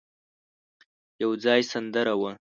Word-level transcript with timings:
يو 1.21 1.31
ځای 1.43 1.61
سندره 1.71 2.13
وه. 2.21 2.31